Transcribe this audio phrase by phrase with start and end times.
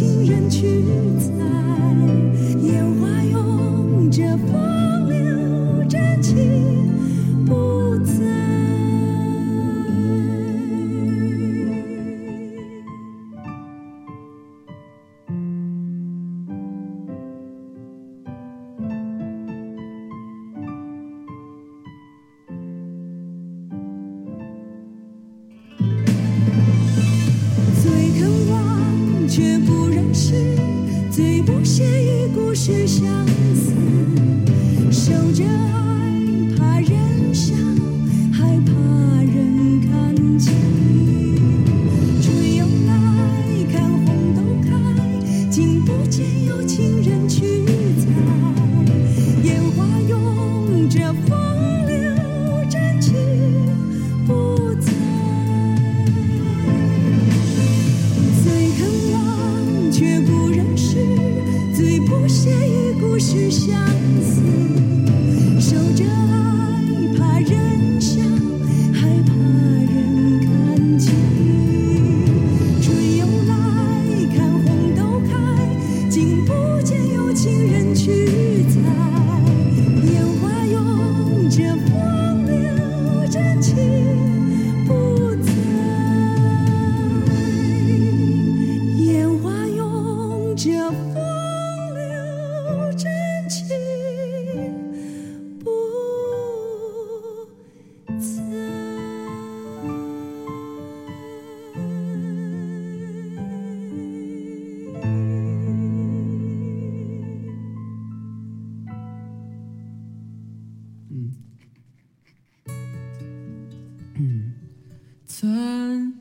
[0.00, 0.66] 情人去
[115.40, 116.12] 曾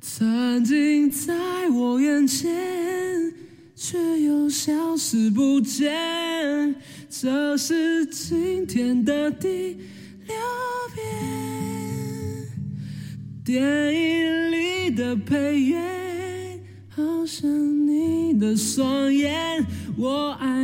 [0.00, 1.32] 曾经在
[1.70, 3.32] 我眼前
[3.76, 6.74] 却又消失不见
[7.08, 9.76] 这是今天的第
[10.26, 10.36] 六
[10.96, 11.06] 遍。
[13.44, 13.62] 电
[13.94, 17.48] 影里的配乐好像
[17.86, 19.64] 你的双眼
[19.96, 20.55] 我爱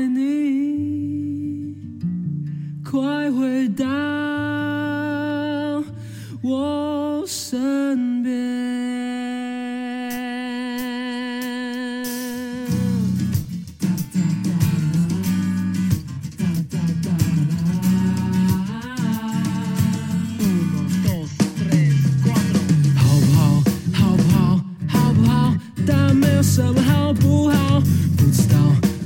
[26.54, 27.80] 什么好不好？
[28.14, 28.58] 不知道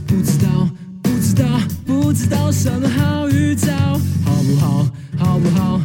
[0.05, 0.69] 不知道
[1.01, 1.47] 不知道
[1.87, 3.73] 不知道什么好预兆
[4.25, 4.87] 好不好？
[5.17, 5.81] 好不好？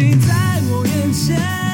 [0.00, 1.67] 你在我眼前。